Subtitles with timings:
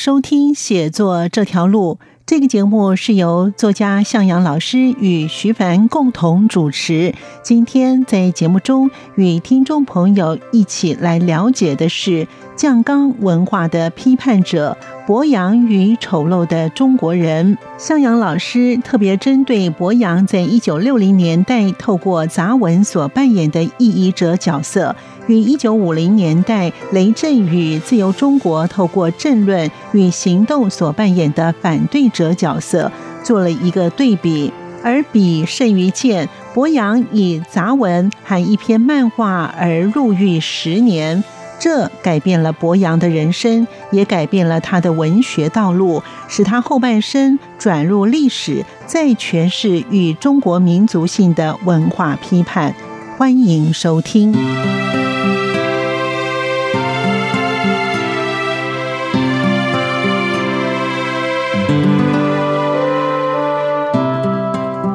[0.00, 7.12] 收听《写作这条路》这个节目，是由作家向阳老师与徐凡共同主持。
[7.42, 14.76] 今天在节目中，与听众朋友一起来了解的是酱缸文化的批判者
[15.06, 17.56] 博洋与丑陋的中国人。
[17.78, 24.96] 向阳老师特别针对博洋在一九六零年代透过杂文所扮演的异议者角色。
[25.28, 32.90] 与一九五零年代雷震与自由中国透过政论与行动所扮演的反对者角色
[33.22, 36.28] 做了一个对比，而比胜于剑。
[36.54, 41.22] 博洋以杂文和一篇漫画而入狱十年，
[41.58, 52.74] 这改变了博洋的人生，也改变了他的文学道路，使他后半生转入历史，再诠释与中国民族性的文化批判。
[53.16, 54.32] 欢迎收听。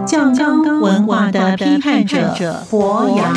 [0.07, 3.33] 酱缸文化的批判者博洋，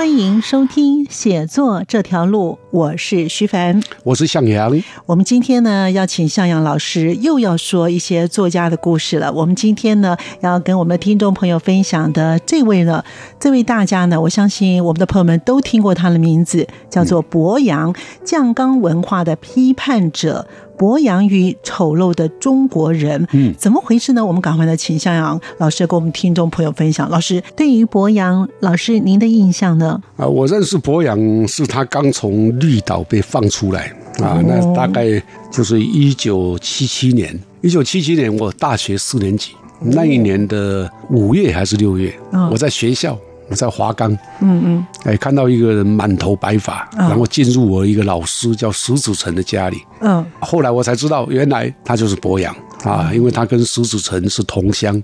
[0.00, 4.72] 欢迎收听写作这条路，我是徐凡，我是向阳。
[5.04, 9.30] 我们今天呢，要请向阳老师又要说一些作家的故事了。
[9.30, 13.04] 我们今天呢，要跟我们的听众朋友分享的这位呢，
[13.38, 17.94] 这位大家呢，我相信我们的朋友们都听过他的名字，叫做博洋，
[18.24, 20.48] 酱缸文化的批判者。
[20.80, 24.24] 博洋与丑陋的中国人，嗯，怎么回事呢？
[24.24, 27.06] 我们赶快来请向阳老师跟我们听众朋友分享。
[27.10, 30.00] 老师对于博洋老师您的印象呢？
[30.16, 33.92] 啊，我认识博洋是他刚从绿岛被放出来
[34.22, 37.38] 啊，那大概就是一九七七年。
[37.60, 39.50] 一九七七年我大学四年级，
[39.82, 42.10] 那一年的五月还是六月，
[42.50, 43.18] 我在学校。
[43.50, 55.02] 我在华冈，嗯嗯，哎，看到一个人满头白发，然后进入我一个老师叫石子成的家里，嗯，后来我才知道，原来他就是博洋啊，因为他跟石子成是同乡，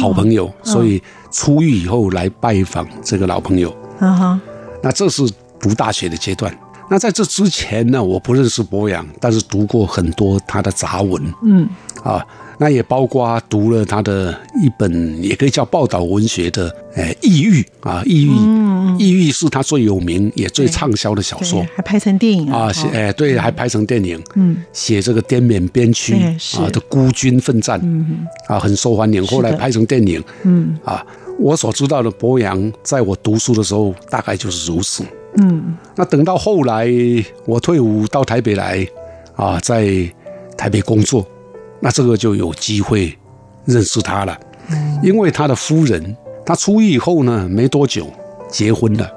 [0.00, 4.40] 好朋友，所以出狱以后来拜访这个老朋友，啊哈，
[4.80, 6.56] 那这是读大学的阶段。
[6.88, 11.68] 那在这之前呢，我不认识博洋，但是读过很多他的杂文，嗯，
[12.04, 12.24] 啊。
[12.60, 18.30] 那也包括读了他的一本，也可以叫报道文学的，诶，《异域》啊，《异域》，
[18.98, 26.14] 《异域》是他最有名也最畅销的小说，还拍成电影啊，写，哎，对，还拍成电影，嗯，写这个滇缅边区
[26.58, 28.26] 啊的孤军奋战，嗯。
[28.48, 31.06] 啊，很受欢迎，后来拍成电影，嗯，啊，
[31.38, 35.04] 我所知道的博洋，在我读书的时候，大概就是如此，
[35.36, 36.88] 嗯，那等到后来
[37.46, 38.84] 我退伍到台北来，
[39.36, 39.86] 啊，在
[40.56, 41.24] 台北工作。
[41.80, 43.16] 那这个就有机会
[43.64, 44.38] 认识他了，
[45.02, 48.10] 因为他的夫人，他出狱以后呢，没多久
[48.50, 49.08] 结婚了，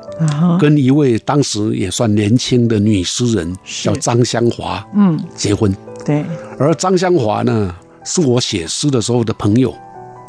[0.59, 5.75] 跟一位当时也算年轻的女诗人叫张香华，嗯，结婚。
[6.05, 6.23] 对，
[6.59, 9.73] 而张香华呢，是我写诗的时候的朋友，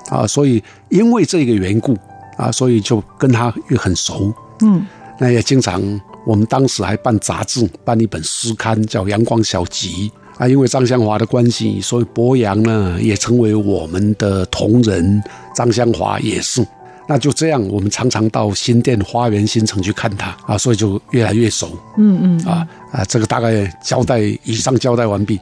[0.08, 1.96] 啊，所以因为这个缘故
[2.36, 4.32] 啊，所以就跟他又很熟，
[4.62, 4.86] 嗯，
[5.18, 5.82] 那也经常，
[6.26, 10.10] 我们当时还办杂志，办一本诗刊叫《阳光小集》。
[10.38, 15.22] 啊，因为张香华的关系，所以博洋呢也成为我们的同仁。
[15.54, 16.66] 张香华也是，
[17.06, 21.76] 那就这样，我们常常到新店花园新城去看他啊，所以就越来越熟。
[21.98, 25.40] 嗯嗯啊啊，这个大概交代以上交代完毕。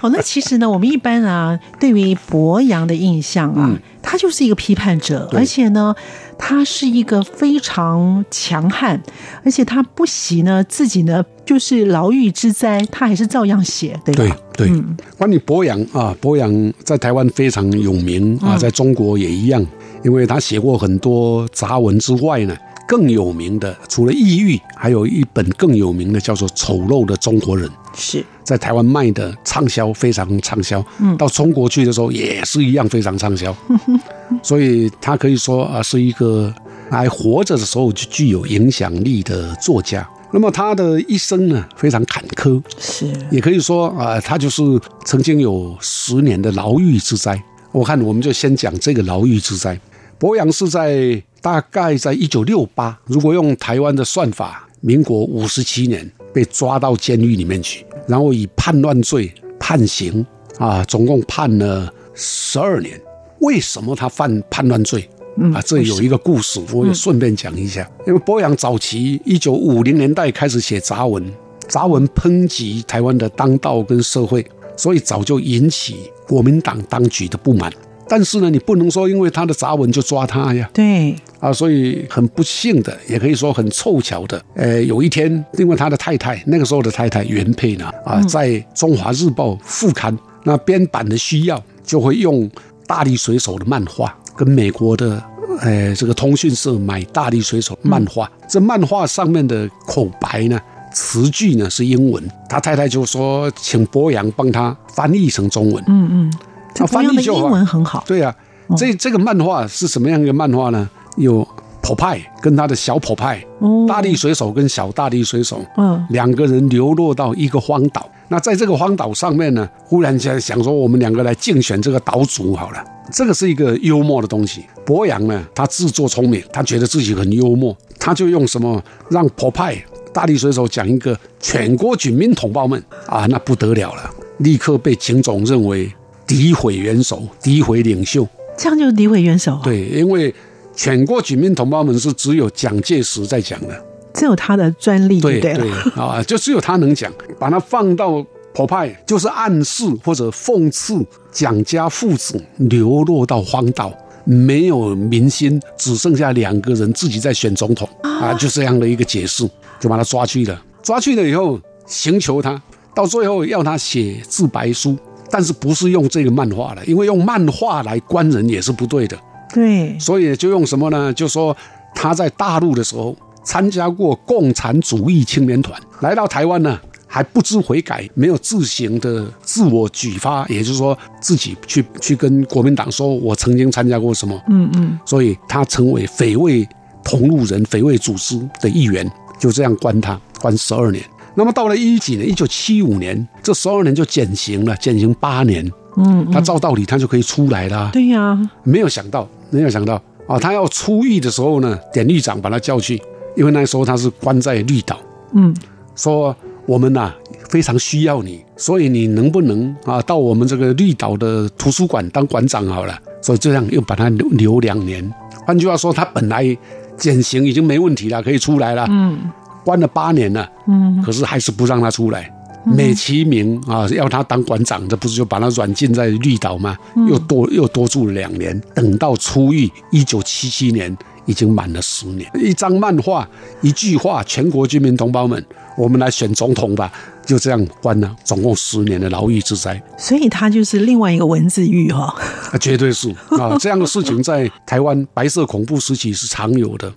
[0.00, 5.94] 好， 那其实呢，我们一般啊，对于博洋的印象啊，他就是一个批判者，而且呢，
[6.38, 9.02] 他是一个非常强悍，
[9.44, 11.24] 而且他不惜呢自己呢。
[11.46, 14.36] 就是牢狱之灾，他还是照样写，对吧？
[14.52, 14.82] 对对。
[15.16, 19.64] 关于博洋啊，博洋在台湾非常有名啊，在中国也一样，
[20.02, 22.56] 因为他写过很多杂文之外呢，
[22.86, 30.84] 更有名的除了《异域》，还有一本更有名的叫做《丑陋的中国人》，是在台湾卖的畅销，非常畅销。
[31.00, 33.54] 嗯，到中国去的时候也是一样非常畅销。
[34.42, 36.54] 所以他可以说啊，是一个
[36.90, 40.08] 还活着的时候就具有影响力的作家。
[40.32, 44.62] 那么他的一生呢，非常坎坷，是也可以说啊，他就是
[45.04, 47.40] 曾经有十年的牢狱之灾。
[47.72, 49.78] 我看我们就先讲这个牢狱之灾。
[50.18, 59.30] 博洋是在大概在一九六八，如果用台湾的算法，民国五十七年被抓到监狱里面去，然后以叛乱罪
[59.60, 60.24] 判刑
[60.58, 62.98] 啊，总共判了十二年。
[63.40, 65.06] 为什么他犯叛乱罪？
[65.52, 67.86] 啊，这有一个故事，我也顺便讲一下。
[68.06, 71.22] 因为博洋早期一九五零年代开始写杂文，
[71.68, 74.44] 杂文抨击台湾的当道跟社会，
[74.78, 77.70] 所以早就引起国民党当局的不满。
[78.08, 80.68] 但是呢，你不能说因为他的杂文就抓他呀。
[80.72, 92.48] 对啊，所以很不幸的，也可以说很凑巧的，呃，有一天，因为他的太太那个时候的太太原配呢，啊，在《中华日报》副刊那编版的需要，就会用
[92.86, 95.22] 大力水手的漫画跟美国的，
[95.60, 100.60] 呃，这个通讯社买大力水手漫画，这漫画上面的口白呢，
[100.92, 105.84] 词句呢是英文，他太太就说请博洋帮他翻译成中文。
[105.88, 106.32] 嗯嗯。
[106.76, 108.34] 他翻译就英文很好，对呀。
[108.76, 110.90] 这这个漫画是什么样一个漫画呢？
[111.16, 111.46] 有
[111.80, 113.40] 普派跟他的小普派，
[113.86, 118.10] 大力水手跟小大力水手，嗯，两个人流落到一个荒岛。
[118.26, 122.84] 那在这个荒岛上面呢，忽然间想说，我们两个来竞选这个岛主好了。
[123.12, 124.66] 这个是一个幽默的东西。
[124.84, 129.80] 博洋呢，他自作聪明，他觉得自己很幽默，他就用什么让普派
[130.12, 135.88] 大力水手讲一个全国军民同胞们啊，那不得了了，立刻被警总认为。
[136.26, 138.26] 诋毁元首，诋毁领袖，
[138.58, 139.60] 这样就诋毁元首。
[139.62, 140.34] 对，因为
[140.74, 145.20] 全国军民同胞们是只有蒋介石在讲的，只有他的专利。
[145.20, 153.92] 对对啊，就只有他能讲，把它放到婆派，就是暗示或者讽刺蒋家父子流落到荒岛，
[154.24, 159.48] 没有民心，只剩下两个人自己在选总统啊，就这样的一个解释，
[159.78, 160.62] 就把他抓去了。
[160.82, 162.60] 抓去了以后，刑求他，
[162.94, 164.96] 到最后要他写自白书。
[165.30, 169.18] 但是不是用这个漫画了，因为用漫画来关人也是不对的。
[169.52, 171.12] 对，所以就用什么呢？
[171.12, 171.56] 就说
[171.94, 184.38] 他在大陆的时候参加过共产主义青年团，来到台湾呢还不知悔改，没有自行的自我举发，也就是说自己去去跟国民党说，我曾经参加过什么。
[184.48, 184.98] 嗯嗯。
[185.06, 186.68] 所以他成为匪卫
[187.04, 191.02] 同路人、匪卫组织的一员，就这样关他关十二年。
[191.36, 195.70] 那么到了一几年，一九七五年，这十二年就减刑了，减刑八年。
[195.98, 197.90] 嗯，他照道理他就可以出来了。
[197.92, 200.38] 对呀，没有想到，没有想到啊！
[200.38, 203.00] 他要出狱的时候呢，典狱长把他叫去，
[203.36, 204.98] 因为那时候他是关在绿岛。
[205.32, 205.54] 嗯，
[205.94, 206.34] 说
[206.66, 207.14] 我们呐
[207.48, 212.98] 非常需要你，所以你能不能啊到我们这个绿岛的图书馆当馆长好了？
[213.22, 215.10] 所以这样又把他留留两年。
[215.46, 216.56] 换句话说，他本来
[216.96, 218.86] 减刑已经没问题了，可以出来了。
[218.90, 219.18] 嗯。
[219.66, 222.32] 关了八年了，嗯，可是还是不让他出来，
[222.64, 226.78] 美其名啊要他当馆长，这不是就把他软禁在绿岛吗？
[227.08, 232.30] 又多又多住了两年，等到出狱，一九七七年已经满了十年。
[232.34, 233.28] 一张漫画，
[233.60, 235.44] 一句话，全国居民同胞们，
[235.76, 236.92] 我们来选总统吧，
[237.24, 239.82] 就这样关了，总共十年的牢狱之灾。
[239.98, 242.14] 所以他就是另外一个文字狱哈，
[242.52, 243.10] 啊，绝对是
[243.40, 246.92] 啊，这样的事情在台湾白色恐怖时期是常有的。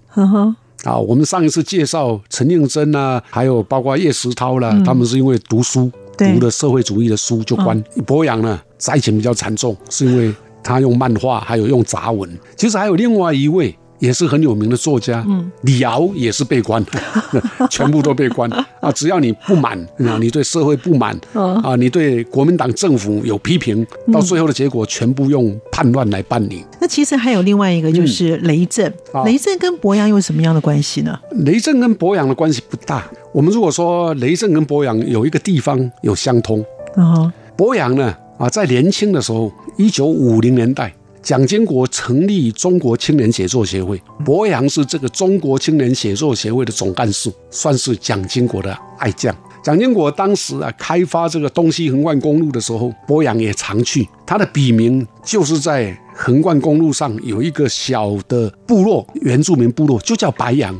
[0.83, 7.81] 啊，我们上一次介绍陈应真呐，还有包括叶石涛啦，他们是因为读书读了社会主义的书就关。
[8.05, 12.29] 博洋呢灾情比较惨重，是因为他用漫画，还有用杂文。
[12.55, 13.73] 其实还有另外一位。
[13.99, 15.25] 也是很有名的作家，
[15.61, 16.83] 李敖也是被关，
[17.69, 18.91] 全部都被关啊！
[18.91, 26.65] 只要你不满，啊，你对社会不满，啊，你对国民党政府有批评，到最后的结果全部用叛乱来办理。
[26.79, 28.91] 那其实还有另外一个，就是雷震。
[29.25, 31.19] 雷震跟博洋有什么样的关系呢？
[31.31, 33.05] 雷震跟博洋的关系不大。
[33.33, 36.63] 我们如果说雷震跟博洋有一个地方有相通，
[36.95, 40.93] 啊，博洋呢，啊，在年轻的时候，一九五零年代。
[41.21, 49.35] 蒋经国成立中国青年写作协会，博洋是这个中国青年写作协会的总干事，算是蒋经国的爱将。
[49.61, 54.07] 蒋经国当时啊开发这个东西横贯公路的时候，博洋也常去。
[54.25, 60.73] 他的笔名就是在横贯公路上有一个小的部落，原住民部落就叫白杨，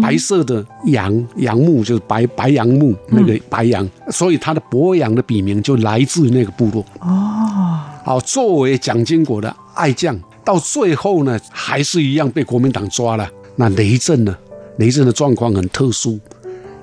[0.00, 6.84] 白色的杨杨木就是白白杨木那个白杨，所以他的博洋的笔名就来自那个部落。
[7.00, 9.54] 哦，好，作为蒋经国的。
[9.80, 13.26] 爱将到最后呢，还是一样被国民党抓了。
[13.56, 14.36] 那雷震呢？
[14.76, 16.18] 雷震的状况很特殊，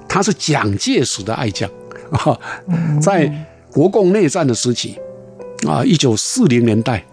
[0.07, 1.69] 他是蒋介石的爱将
[2.09, 2.37] 啊，
[3.01, 3.31] 在
[3.71, 4.97] 国共内战的时期
[5.67, 7.05] 啊，一九四零年代，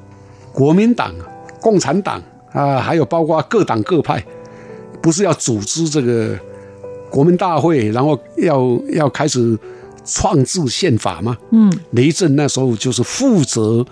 [0.53, 1.15] 国民党、
[1.61, 2.23] 共产党
[2.53, 4.25] 啊，还有包括各党各派，
[5.03, 6.39] 不是要组织这个
[7.11, 9.59] 国民大会，然后要要开始
[10.05, 11.37] 创制宪法吗？
[11.53, 13.85] 嗯，雷震那时候就是负责。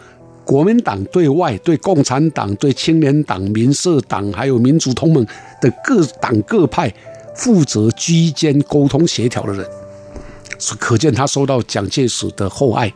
[0.44, 5.24] 国民党对外对共产党、对青年党、民社党还有民主同盟
[5.60, 6.92] 的各党各派
[7.34, 9.66] 负责居间沟通协调的人，
[10.78, 12.92] 可见他受到蒋介石的厚爱。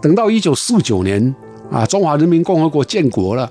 [0.00, 1.34] 等到一九四九年
[1.70, 3.50] 啊，中华人民共和国建国了，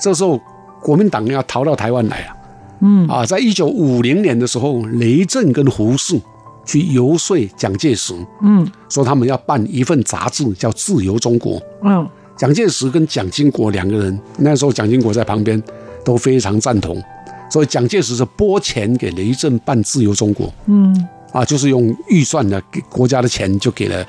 [0.00, 0.38] 这时候
[0.82, 2.36] 国民党要逃到台湾来了。
[2.80, 6.20] 嗯啊，在一九五零年的时候，雷震跟胡适
[6.66, 11.54] 去游说蒋介石，嗯，说他们要办一份杂志叫《自由中国》。
[11.82, 12.06] 嗯。
[12.38, 15.60] 蒋介石跟蒋经国两个人，那时候蒋经国在旁边
[16.04, 17.02] 都非常赞同，
[17.50, 24.06] 所以蒋介石是拨钱给雷震办自由中国，嗯，啊，就是用预算的给国家的钱就给了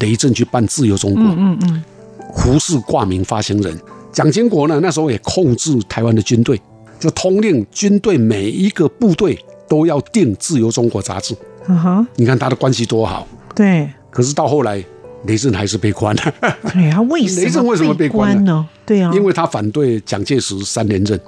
[0.00, 1.84] 雷震去办自由中国，嗯嗯嗯，
[2.28, 3.78] 胡适挂名发行人，
[4.12, 6.60] 蒋经国呢那时候也控制台湾的军队，
[6.98, 11.36] 就通令军队每一个部队都要订自由中国杂志，
[11.68, 14.84] 嗯哈，你看他的关系多好，对，可是到后来。
[15.26, 16.34] 雷震还是被关了。
[16.72, 17.42] 对啊，为什么？
[17.42, 18.66] 雷震为什么被关呢？
[18.84, 21.18] 对啊，因为他反对蒋介石三连任。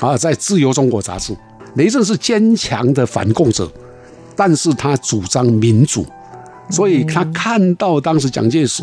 [0.00, 1.36] 啊，在《自由中国》杂志，
[1.74, 3.70] 雷震是坚强的反共者，
[4.34, 6.04] 但是他主张民主，
[6.70, 8.82] 所以他看到当时蒋介石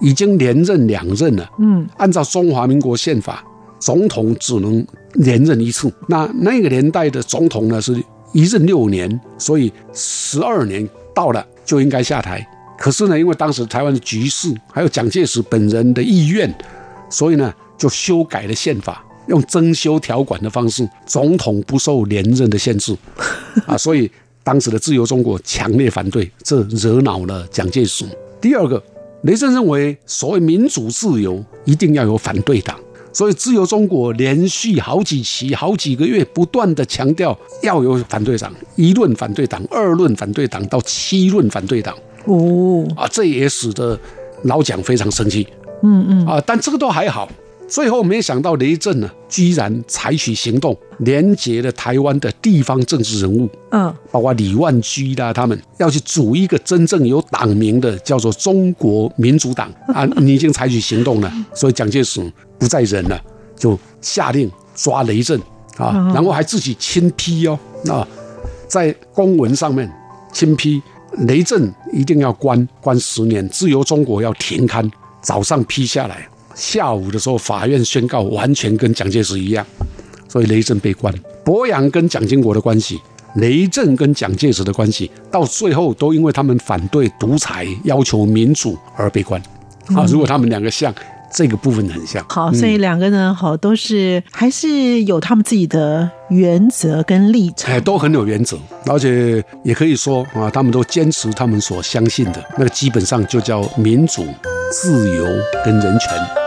[0.00, 1.48] 已经连任两任了。
[1.58, 3.42] 嗯，按照中华民国宪法，
[3.78, 5.90] 总统只能连任一次。
[6.08, 7.94] 那那个年代的总统呢，是
[8.32, 12.46] 一任六年，所以十二年到了就应该下台。
[12.82, 16.52] 可是呢，因为当时台湾的局势，还有蒋介石本人的意愿，
[17.08, 22.96] 所以呢，就修改了宪法，用增修条款的方式，总统不受连任的限制，
[23.68, 24.10] 啊，所以
[24.42, 28.04] 当时的自由中国强烈反对，这惹恼了蒋介石。
[28.40, 28.82] 第二个，
[29.22, 32.76] 雷震认为，所谓民主自由一定要有反对党，
[33.12, 41.96] 所以自由中国连续好几期、好几个月，不断的强调要有反对党，一论反对党，二论反对党，到七论反对党。
[42.24, 43.98] 哦啊，这也使得
[44.44, 45.46] 老蒋非常生气。
[45.82, 47.28] 嗯嗯啊，但这个都还好。
[47.68, 53.48] 最后没想到雷震呢，居然采取行动，连接了台湾的地方政治人物。
[53.70, 60.04] 嗯，包括李万居啦，他们要去组一个真正有党名的，叫做中国民主党啊。
[60.20, 62.20] 你已经采取行动了，所以蒋介石
[62.58, 63.18] 不再忍了，
[63.56, 65.40] 就下令抓雷震
[65.78, 68.06] 啊，然后还自己亲批哦啊，
[68.68, 69.90] 在公文上面
[70.30, 70.82] 亲批。
[71.18, 74.90] 雷震一定要关关十年，自由中国要停刊。
[75.20, 79.64] 早上批下来，下午的时候法院宣告完全跟蒋介石一样，
[80.28, 81.14] 所以雷震被关。
[81.44, 83.00] 博洋跟蒋经国的关系，
[83.36, 89.40] 雷震跟蒋介石的关系，到最后都因为他们反对独裁、要求民主而被关。
[89.94, 90.92] 啊，如果他们两个像。
[91.32, 104.26] 这个部分很像，好，所以两个人好都是还是有他们自己的原则跟立场，哎，都很有原则，而且也可以说啊，他们都坚持他们所相信的那个，基本上就叫民主、
[104.70, 105.24] 自由
[105.64, 106.41] 跟人权。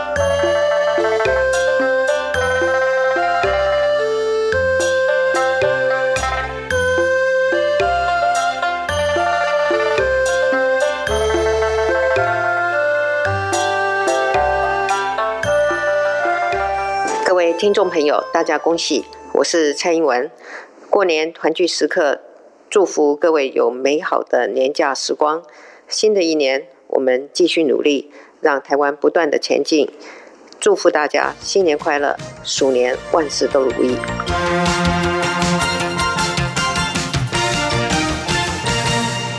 [17.58, 19.06] 听众朋友，大家恭喜！
[19.32, 20.30] 我是蔡英文。
[20.90, 22.20] 过年团聚时刻，
[22.68, 25.42] 祝福各位有美好的年假时光。
[25.88, 28.10] 新的一年，我们继续努力，
[28.42, 29.90] 让台湾不断的前进。
[30.60, 33.96] 祝福大家新年快乐，鼠年万事都如意。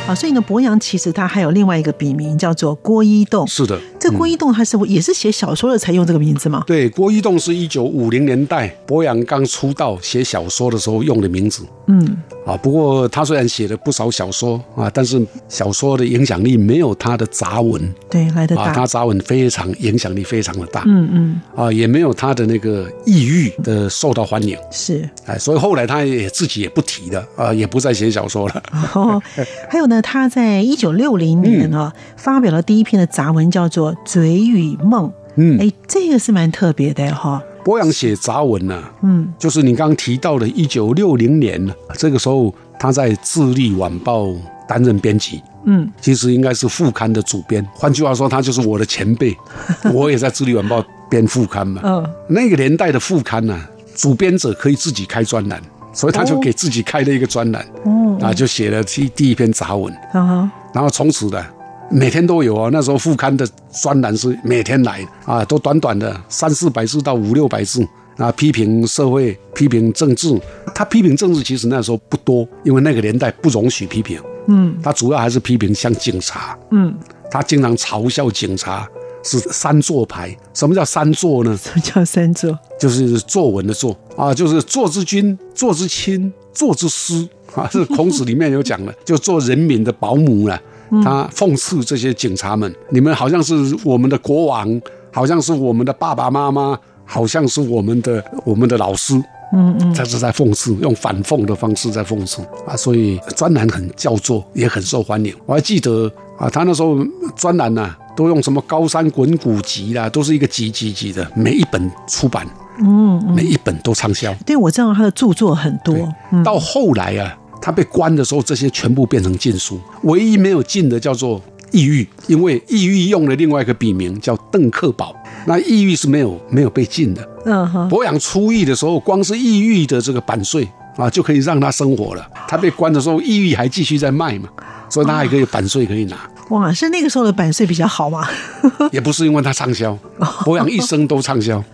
[0.07, 3.45] 啊，所以呢，博洋其实他还有另外一个笔名叫做郭一栋。
[3.47, 6.63] 是的，这郭一栋他是也是写小说的才用这个名字吗？
[6.65, 11.63] 对，郭一栋是一九五零年代博洋刚出道写小说的时候用的名字。
[11.87, 12.17] 嗯。
[12.45, 18.71] 啊，不过他虽然写了不少小说啊，但是小说的影响力没有他的杂文对来的大。
[18.71, 20.83] 他杂文非常影响力非常的大。
[20.87, 21.41] 嗯嗯。
[21.53, 24.57] 啊，也没有他的那个抑郁的受到欢迎。
[24.71, 25.09] 是。
[25.25, 28.63] 哎，所以后来他也自己也不提了啊，也不再写小说了。
[28.93, 29.21] 哦，
[29.69, 35.09] 还有呢，他在一九六零年啊发表了第一篇的杂文，叫做《嘴与梦》。
[35.35, 37.41] 嗯，哎，这个是蛮特别的哈。
[37.63, 44.23] 博洋写杂文呢，嗯，就是你刚刚提到的，一九六零年，这个时候他在《智利晚报》
[44.67, 47.63] 担任编辑，嗯，其实应该是副刊的主编。
[47.73, 49.35] 换句话说，他就是我的前辈，
[49.93, 51.81] 我也在《智利晚报》编副刊嘛。
[51.83, 53.61] 嗯，那个年代的副刊呢，
[53.95, 55.61] 主编者可以自己开专栏，
[55.97, 61.43] 所以他就给自己开了一个专栏，哦，啊，就写了第第一篇杂文，啊，然后从此呢。
[61.89, 67.81] 每天都有啊，那时候副刊的专栏是每天来啊，都短短的三四百字到五六百字
[68.17, 70.37] 啊，批评社会、批评政治。
[70.75, 74.19] 他批评政治其实那时候不多，因为那个年代不容许批评。
[74.47, 76.59] 嗯，他主要还是批评像警察。
[76.71, 76.93] 嗯，
[77.31, 78.85] 他经常嘲笑警察
[79.27, 80.35] 是三座牌。
[80.53, 81.55] 什么叫三座呢？
[81.57, 82.57] 什么叫三座？
[82.79, 90.59] 就是作文的作啊，就是作之君、作之亲、作之师啊，是孔子里面有讲的， 就做人民的保姆了。
[91.03, 94.81] 他讽刺这些警察们，你们好像是我们的国王，
[95.11, 99.21] 好像是我们的爸爸妈妈，好像是我们的我们的老师。
[99.53, 105.33] 嗯嗯，这是在讽刺，用反讽的方式在讽刺啊，所以专栏很叫座，也很受欢迎。
[105.45, 106.97] 我还记得啊，他那时候
[107.35, 112.47] 专栏呐，都用什么高山滚谷集啦，都是一个集集集的，每一本出版，
[112.79, 114.33] 嗯，每一本都畅销。
[114.43, 115.95] 对，我知道他的著作很多。
[116.43, 121.39] 到后来啊，他被关的时候，这些全部变成禁书，唯一没有禁的叫做
[121.71, 125.15] 《抑郁》，因为《抑郁》用了另外一个笔名叫邓克宝。
[125.45, 127.29] 那抑郁是没有没有被禁的。
[127.45, 132.27] 嗯哼，博洋出狱的时候，光是抑郁的这个版税啊，就可以让他生活了。
[132.47, 134.49] 他被关的时候，抑郁还继续在卖嘛，
[134.89, 136.17] 所以他还可以版税可以拿。
[136.49, 138.25] 哇，是那个时候的版税比较好吗？
[138.91, 139.97] 也不是因为他畅销，
[140.45, 141.63] 博洋一生都畅销。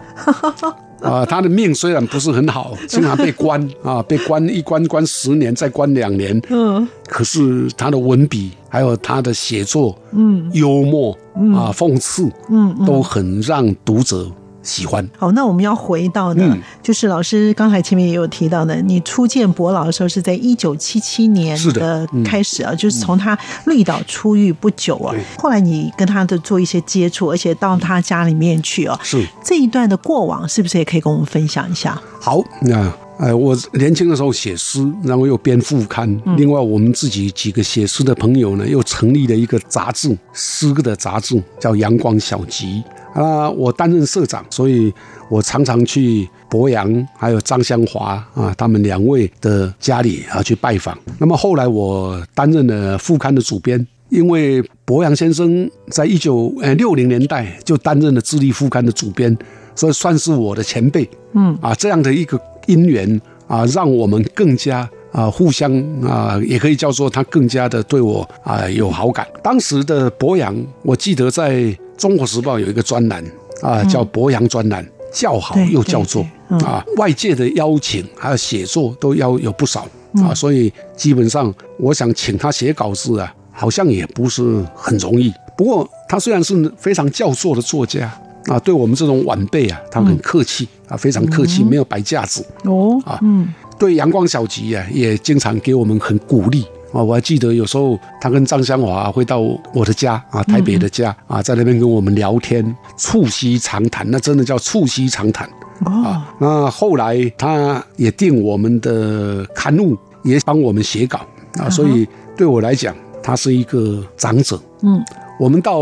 [1.04, 6.42] 啊，他的命虽然不是很好，经常被关啊，被关一关关十年，再关两年。
[6.50, 11.12] 嗯，可是他的文笔，还有他的写作，嗯，幽默
[11.54, 14.32] 啊，讽刺，嗯，都很让读者。
[14.64, 15.08] 喜欢。
[15.18, 29.24] 好，那我们要回到呢，就是老师刚才前面也有提到的，你初见伯老的时候是在一九七七年的开始啊，就是从他绿岛出狱不久啊，后来你跟他的做一些接触，而且到他家里面去哦，是。
[29.44, 32.02] 这一段的过往，是不是也可以跟我们分享一下？
[32.20, 42.82] 好，那呃，我年轻的时候写诗，然后又编副刊，另外我们自己几个写诗的朋友呢，又成立了一个杂志，诗歌的杂志叫《阳光小集》。
[43.14, 44.92] 啊，我担任社长，所以
[45.30, 50.98] 我常常去博洋还有张香华啊，他们两位的家里啊去拜访。
[51.20, 59.38] 那么后来我担任了副刊的主编，因为博洋先生在一九呃六零年代就担任了智利副刊的主编，
[59.76, 61.08] 所以算是我的前辈。
[61.34, 69.28] 嗯，啊，这样的一个因缘啊，让我们更加啊互相啊，也可以叫做他更加的对我啊有好感。
[69.44, 71.78] 当时的博洋，我记得在。
[72.04, 73.24] 中国时报有一个专栏
[73.62, 76.84] 啊，叫博洋专栏，叫好又叫座啊。
[76.98, 85.32] 外界的邀请还有写作都要有不少啊，所以基本上我想请他写稿子啊，好像也不是很容易。
[85.56, 88.12] 不过他虽然是非常叫座的作家
[88.48, 93.18] 啊，对我们这种晚辈啊，他很客气啊，非常客气，没有摆架子哦啊。
[93.22, 93.48] 嗯，
[93.80, 96.66] 对阳光小吉啊，也经常给我们很鼓励。
[96.94, 99.40] 啊，我还记得有时候他跟张香华会到
[99.74, 102.64] 我的家啊，台北的家啊，在那边跟我们聊天，
[102.96, 105.50] 促膝长谈，那真的叫促膝长谈
[105.86, 106.34] 啊。
[106.40, 111.20] 那后来他也订我们的刊物，也帮我们写稿
[111.60, 114.62] 啊，所以对我来讲，他是一个长者。
[114.84, 115.04] 嗯，
[115.40, 115.82] 我们到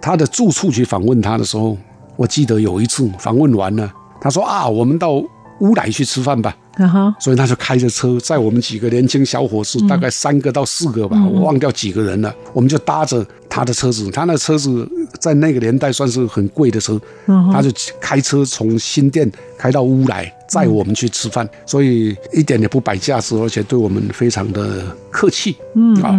[0.00, 1.76] 他的住处去访问他的时候，
[2.14, 5.14] 我记得有一次访问完了，他说啊，我们到
[5.60, 6.54] 乌来去吃饭吧。
[7.18, 12.34] 所以他就开着车，载我们几个年轻小伙子，大概三个到四个吧，我忘掉几个人了。
[12.52, 14.86] 我们就搭着他的车子，他那车子
[15.18, 17.00] 在那个年代算是很贵的车，
[17.50, 25.56] 他就开车从新店开到乌来，载我们去吃饭，所以一点也不摆架子，而且对我们非常的客气。
[25.74, 26.12] 嗯啊，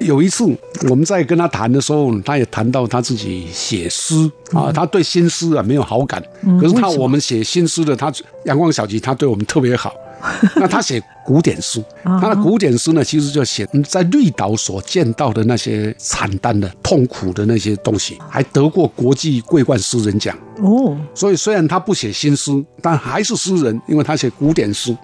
[0.00, 0.44] 有一次
[0.88, 4.14] 我们在跟他谈的时候，他也谈到他自己写诗
[4.52, 6.22] 啊，他对新诗啊没有好感，
[6.58, 8.10] 可是他我们写新诗的，他
[8.46, 9.92] 阳光小吉，他对我们特别好。
[10.56, 20.96] 那他写古典诗，他的古典诗呢，其实就写在绿岛所见到的那些惨淡的、痛苦的那些东西，还得过国际桂冠诗人奖哦。
[21.14, 24.96] 所以虽然他不写新诗，但还是诗人，因为他写古典诗。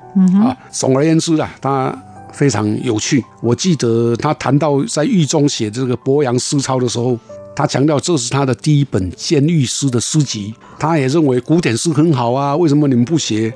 [0.43, 1.97] 啊，总而言之啊，他
[2.33, 3.25] 非常有趣。
[3.43, 7.19] 我记得他谈到在狱中写这个《博洋诗抄》的时候，
[7.55, 10.55] 他强调这是他的第一本监狱诗的诗集。
[10.79, 13.53] 他也认为古典诗很好啊，为什么你们不写？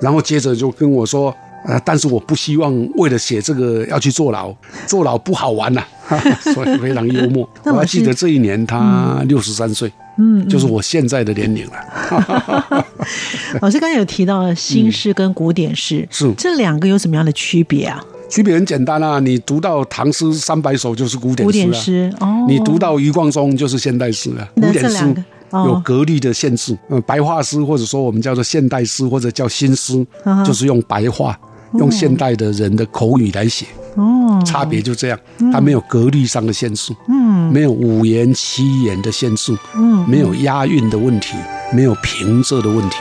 [0.00, 4.52] 然后接着就跟我说，呃，但是我不希望为了写这个要去坐牢，
[4.86, 5.82] 坐牢不好玩呐，
[6.54, 7.48] 所以非常幽默。
[7.66, 12.84] 我还记得这一年他六十三岁，嗯，就是我现在的年龄了。
[13.62, 18.02] 老师刚才有提到新诗跟古典诗，是这两个有什么样的区别啊？
[18.28, 25.24] 区别很简单啊，你读到唐诗三百首就是古典诗，古典诗哦，你读到余光中就是现代诗了，古典诗。
[25.52, 30.02] 有格律的限制，呃，白话诗或者说我们叫做现代诗或者叫新诗，
[30.46, 31.38] 就是用白话、
[31.74, 35.18] 用现代的人的口语来写，哦，差别就这样，
[35.52, 41.34] 它没有格律上的限制，嗯，没有五言七言的限制，嗯，没有押韵的问题，
[41.72, 42.96] 没有平仄的问题。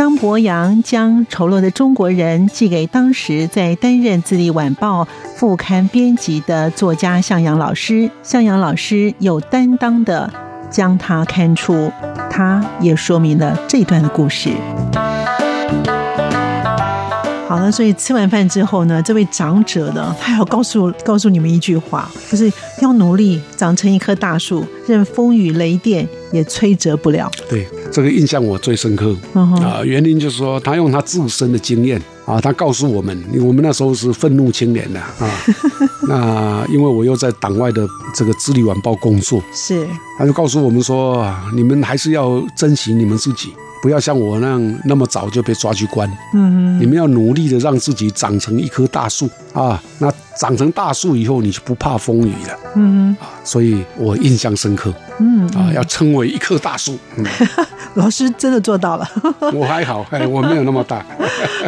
[0.00, 5.04] 张博洋将丑陋的中国人寄给当时在担任《自立晚报》
[5.36, 10.32] 副刊编辑的作家向阳老师，向阳老师有担当的
[10.70, 11.92] 将他刊出，
[12.30, 14.48] 他也说明了这段的故事。
[17.50, 22.48] 好了，所以吃完饭之后呢，这位长者呢，他要告诉告诉你们一句话，就是
[22.80, 27.28] 要努力长成一棵大树，任风雨雷电也摧折不了。
[27.48, 29.82] 对，这个印象我最深刻啊。
[29.84, 35.28] 原因就是说，他用他自身的经验啊，他告诉我们，我们那时候是愤怒青年的啊。
[36.06, 37.84] 那因为我又在党外的
[38.14, 39.84] 这个《智利晚报》工作，是，
[40.16, 46.10] 他就告诉我们说，啊你们还是要珍惜你们自己，不要像我那样那么早就被抓去关。
[46.34, 49.82] 嗯你们要努力的让自己长成一棵大树啊！
[49.98, 53.28] 那长成大树以后，你就不怕风雨了嗯啊！
[53.44, 56.98] 所以我印象深刻嗯，啊，要称为一棵大树。
[57.16, 57.24] 嗯，
[57.94, 59.06] 老师真的做到了。
[59.52, 61.04] 我还好，哎，我没有那么大。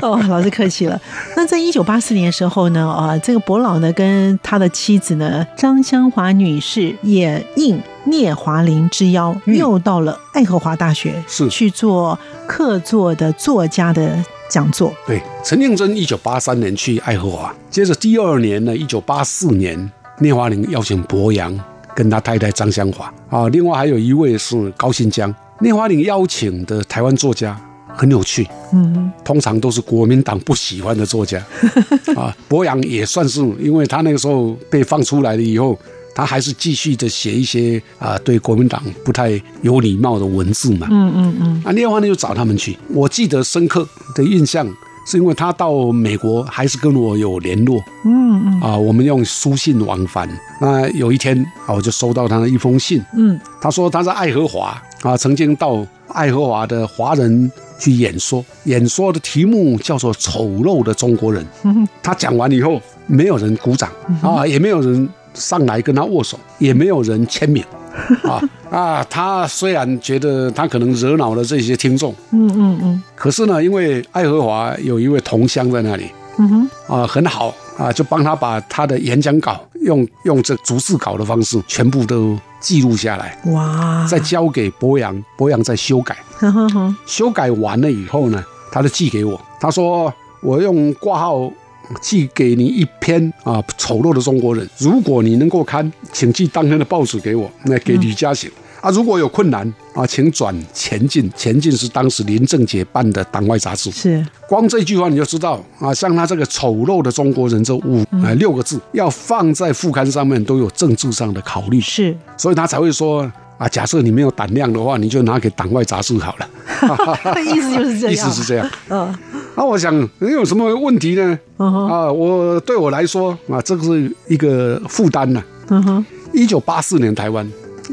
[0.00, 0.98] 哦，老师客气了。
[1.36, 14.92] 那在一九八四年的时候呢，啊，这个伯老呢跟他的妻子呢张香华女士也应聂华苓之邀，嗯又到了爱荷华大学是去做客座的作家的讲座。
[15.06, 21.58] 对，陈应真一九八三年去爱荷华，接着第二年呢，一九八四年，聂华苓邀请博洋
[21.94, 25.34] 跟他太太张香华啊，另外还有一位是高新江。
[25.60, 27.56] 聂华苓邀请的台湾作家
[27.94, 31.40] 很有趣，嗯通常都是国民党不喜欢的作家
[32.16, 32.36] 啊。
[32.48, 35.78] 博洋也算是，因为他那个时候被放出来了以后，
[36.14, 40.86] 他还是继续的写一些啊对国民党不太有礼貌的文字嘛。
[40.90, 42.76] 嗯嗯嗯，啊，聂华呢就找他们去。
[42.88, 44.66] 我记得深刻的印象，
[45.06, 47.82] 是因为他到美国还是跟我有联络。
[48.04, 48.60] 嗯嗯。
[48.60, 50.28] 啊，我们用书信往返。
[50.60, 53.40] 那有一天啊，我就收到他的一封信，嗯。
[53.60, 61.42] 他说他在爱荷华啊，曾经到爱荷华的华人去演说，演说的题目叫做《丑陋的中国人》。
[61.64, 61.88] 嗯。
[62.02, 63.90] 他讲完以后，没有人鼓掌。
[64.22, 67.64] 啊，也没有人上来跟他握手，也没有人签名。
[68.24, 69.06] 啊啊！
[69.10, 86.16] 他虽然觉得他可能惹恼了这些听众，嗯嗯嗯可是呢，因为爱荷华有一位同乡在那里嗯哼，啊，很好啊，就帮他把他的演讲稿用用这逐字稿的方式全部都记录下来，哇，再交给博洋，博洋再修改。
[87.04, 91.52] 修改完了以后呢，他就寄给我，他说我用挂号
[92.00, 98.50] 寄给你一篇啊丑陋的中国人，如果你能够看，请寄当天的报纸给我，那给李嘉行。
[98.80, 101.30] 啊，如果有困难啊，请转前进。
[101.36, 103.92] 前进是当时林正杰办的党外杂志。
[103.92, 113.30] 是，光这句话你就知道啊，像他这个丑陋的中国人这五啊六个字，要放在副刊上面都有政治上的考虑，是，所以他才会说
[113.62, 116.48] 啊，假设你没有胆量的话，你就拿给党外杂志好了。
[117.46, 118.68] 意思就是这样，意思是这样。
[118.88, 119.14] 嗯
[119.54, 121.38] 那我想，你有什么问题呢？
[121.58, 125.40] 啊，我对我来说啊，这个是一个负担呐。
[125.68, 127.46] 嗯哼，一九八四年台湾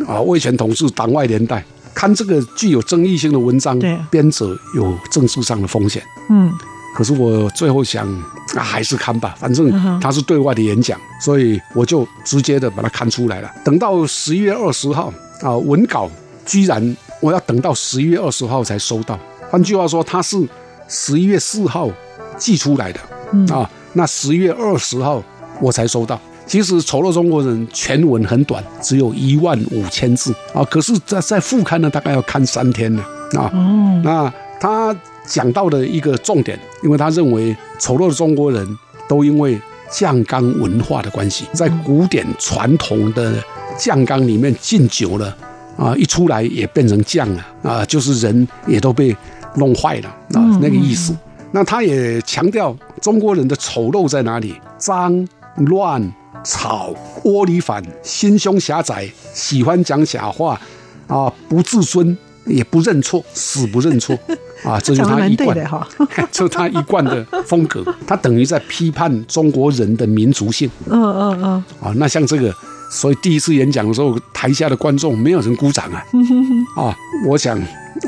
[0.08, 6.01] 啊，威权统治党外年代，看这个具有争议性的文章对，编者有政治上的风险。
[6.29, 6.51] 嗯
[6.95, 8.08] 可是我最后想
[8.55, 13.51] 啊，还是看吧，反正他是对外的演讲，所以我就直接的把它看出来了。
[13.63, 16.10] 等到十一月二十号啊，文稿
[16.45, 19.17] 居然我要等到十一月二十号才收到。
[19.49, 20.38] 换句话说，他是
[20.88, 21.89] 十一月四号
[22.38, 22.99] 寄出来的
[23.32, 25.23] 嗯啊，那十一月二十号
[25.62, 26.19] 我才收到。
[26.45, 33.52] 其实《丑陋中国人》全文很短，只有一万五千字啊，可是在，在副刊呢，大概要看三天呢啊。
[33.54, 38.67] 哦，那他讲到的一个重点，因为他认为丑陋的中国人
[39.08, 43.43] 都因为酱缸文化的关系，在古典传统的
[43.78, 45.36] 酱缸里面浸久了
[45.78, 49.15] 啊，一出来也变成酱了啊，就是人也都被
[49.56, 51.15] 弄坏了啊，那个意思。
[51.52, 54.56] 那他也强调中国人的丑陋在哪里？
[54.78, 60.60] 脏乱吵窝里反，心胸狭窄，喜欢讲假话
[61.08, 62.15] 啊，不自尊。
[62.49, 64.17] 也不认错，死不认错，
[64.63, 65.88] 啊，这就是他一贯的哈，
[66.31, 67.83] 这是他一贯的风格。
[68.05, 71.93] 他等于在批判中国人的民族性嗯嗯嗯，啊。
[71.95, 72.53] 那像这个，
[72.91, 76.03] 所以第一次演讲的时候，台下的观众没有人鼓掌啊。
[76.75, 76.95] 啊，
[77.27, 77.59] 我想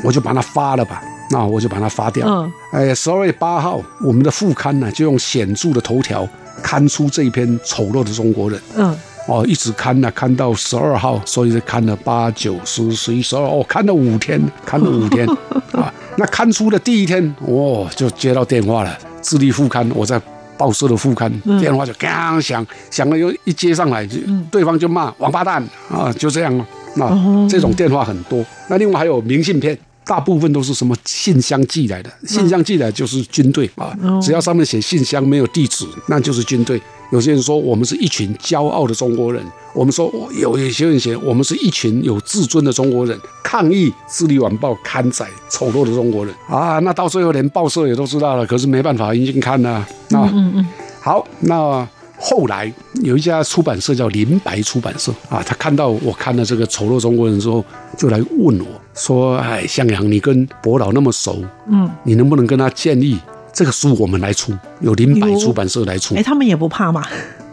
[0.02, 2.26] 我就把它发了吧，那我就把它发掉。
[2.28, 6.26] 嗯哎，十二月八号，我们的副刊呢就用显著的头条
[6.62, 8.60] 刊出这一篇丑陋的中国人。
[8.76, 8.96] 嗯
[9.28, 15.26] 哦，一直看呢、看到十二号，所以就看了八九十十一十二，哦，看了五天，看了五天
[15.72, 15.92] 啊。
[16.16, 20.20] 那刊出的第一天，哦，就接到电话了，智利副刊，我在
[20.58, 21.30] 报社的副刊，
[21.60, 24.18] 电话就刚响，响了又一接上来，就
[24.50, 26.66] 对方就骂王八蛋啊，就这样了。
[27.00, 28.44] 啊，这种电话很多。
[28.68, 36.78] 那另外还有明信片大部分都是什么信箱寄来的，信箱寄来就是军队啊，只要上面写信箱没有地址，那就是军队。
[37.12, 39.44] 有些人说我们是一群骄傲的中国人，
[39.74, 49.86] 我们说有有些人写我们是一群有自尊的中国人，抗议《智利晚报》刊载丑陋的中国人啊，那到最后连报社也都知道了，可是没办法，已经看了啊。
[50.10, 50.66] 嗯嗯，
[51.00, 51.86] 好，那。
[52.24, 52.72] 后来
[53.02, 57.64] 有一家出版社叫林白出版社啊，他看到我看了这个丑陋中国人之后，
[57.98, 63.18] 就来问我说：“哎，向阳，你跟伯老那么熟，嗯，你能不能跟他建议
[63.52, 66.14] 这个书我们来出，由林白出版社来出？
[66.14, 67.04] 哎，他们也不怕嘛。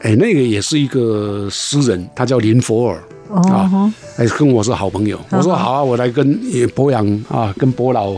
[0.01, 5.19] 哎，那个也是一个诗人，他叫林佛尔啊，哎，跟我是好朋友。
[5.29, 6.39] 我说好啊，我来跟
[6.73, 8.15] 博洋啊，跟博老。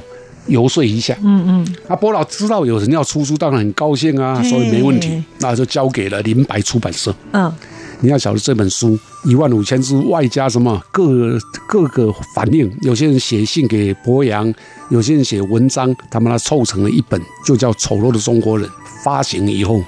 [0.48, 7.14] 游说一下，嗯嗯，啊，博老知道有人要出书，当然很高兴啊，所以没问题，那就交给了林白出版社。
[7.32, 7.54] 嗯，
[8.02, 11.38] 你要晓得这本书一万五千字，外加什么各
[11.68, 14.54] 各个反应，有些人写信给博洋，
[14.90, 18.68] 有些人写文章，他们那凑成了一本，就叫《丑陋的中国人》。
[19.04, 19.82] 发行以后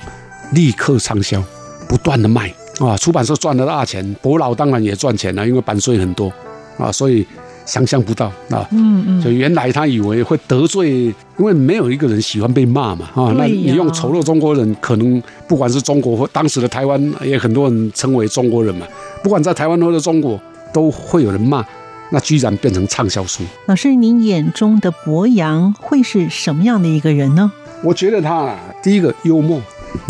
[0.54, 1.44] 立刻畅销，
[1.88, 6.32] 不断的卖啊，出版社赚了大钱，博老当然也赚钱了，因为版税很多
[6.78, 7.26] 啊，所以。
[7.66, 11.06] 想象不到啊，嗯嗯，所以原来他以为会得罪，
[11.38, 18.86] 因为没有一个人喜欢被骂嘛，啊，那你用丑陋中国人，可能不管是中国或当时的台湾，也很多人称为中国人嘛，
[19.24, 20.40] 不管在台湾或者中国，
[20.74, 21.66] 都会有人骂，
[22.12, 23.44] 那居然变成畅销书。
[23.68, 27.52] 老师，您眼中的博洋会是什么样的一个人呢？
[27.82, 29.62] 我觉得他第一个幽默，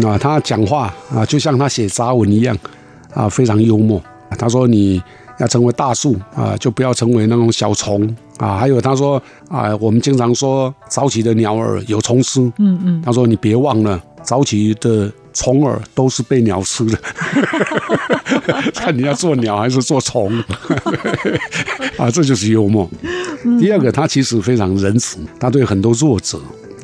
[0.03, 2.57] 啊，他讲话啊，就像他写杂文一样，
[3.13, 4.01] 啊，非常幽默。
[4.39, 4.99] 他说你。
[5.43, 8.57] 要成为大树啊，就不要成为那种小虫啊。
[8.57, 13.01] 还有他说啊，我们经常说早起的鸟儿有虫吃，嗯嗯。
[13.05, 16.97] 他说你别忘了，早起的虫儿都是被鸟吃的。
[18.73, 20.31] 看你要做鸟还是做虫
[21.97, 22.09] 啊？
[22.09, 22.89] 这就是幽默。
[23.59, 26.39] 第二个，他其实非常仁慈，他对很多弱者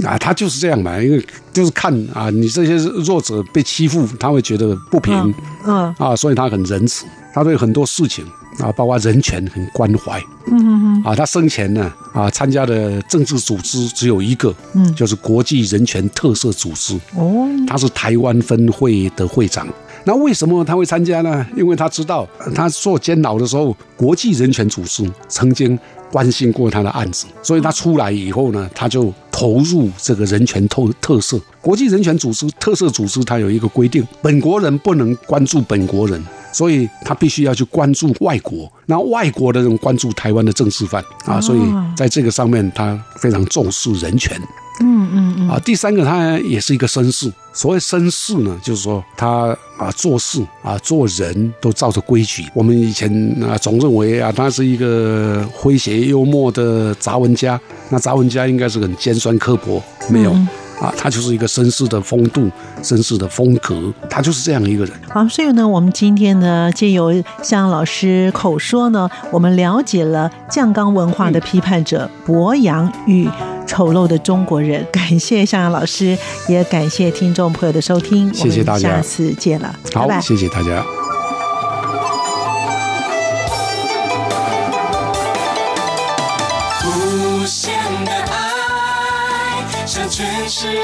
[0.05, 5.33] 啊，他就是这样嘛，因为就是看啊，你这些弱者被欺负，他会觉得不平，
[5.65, 7.05] 嗯啊，所以他很仁慈。
[7.31, 8.25] 他对很多事情
[8.59, 10.19] 啊，包括人权很关怀。
[10.47, 11.03] 嗯嗯嗯。
[11.03, 16.99] 啊，他生前呢啊，参加的政治组织只有一个，嗯，就是国际人权特色组织。
[17.15, 17.47] 哦。
[17.67, 19.67] 他是台湾分会的会长。
[20.05, 21.45] 那为什么他会参加呢？
[21.55, 25.77] 因为他知道他做监牢的时候，国际人权组织曾经
[26.09, 31.39] 关心过他的案子，所以他出来以后呢，他就投入这个人权特特色。
[31.61, 36.23] 国际人权组织特色组织，它有一个规定：本国人不能关注本国人。
[36.51, 41.59] 所以他必须要去关注外国，那外国的人关注台湾的政治犯啊，所以
[41.95, 44.39] 在这个上面他非常重视人权。
[44.81, 45.49] 嗯嗯嗯。
[45.49, 47.31] 啊，第三个他也是一个绅士。
[47.51, 52.45] 所谓绅士呢，就是说他啊做事啊做人都照着规矩。
[52.53, 53.11] 我们以前
[53.43, 57.59] 啊总认为啊他是一个诙谐幽默的杂文家，
[57.89, 60.33] 那杂文家应该是很尖酸刻薄，没有。
[60.81, 62.49] 啊，他就是一个绅士的风度，
[62.81, 64.93] 绅士的风格，他就是这样一个人。
[65.09, 73.27] 好，所以呢，我们今天呢，借由向老师口说呢，我们了解了酱缸文化的批判者博洋与
[73.67, 74.85] 丑陋的中国人。
[74.91, 78.33] 感谢向阳老师，也感谢听众朋友的收听。
[78.33, 80.85] 谢谢大家，下次见了，好，谢谢大家。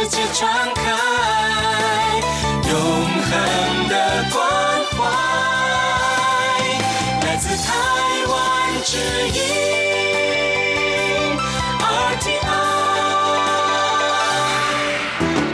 [0.07, 0.91] 界传开
[2.69, 3.95] 永恒的
[4.31, 4.37] 关
[4.91, 4.97] 怀，
[7.25, 7.73] 来自台
[8.29, 8.35] 湾
[8.83, 8.97] 之
[9.29, 9.39] 音
[11.79, 12.45] RTI。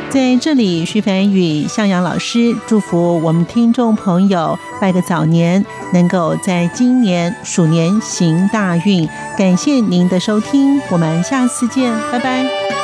[0.10, 9.08] 在这里，徐凡与向阳老师祝福我们听众朋友拜个早年，能够在今年鼠年行大运。
[9.38, 12.81] 感谢您的收听，我们下次见，拜拜。